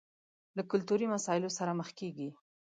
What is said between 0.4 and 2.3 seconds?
له کلتوري مسايلو سره مخ کېږي.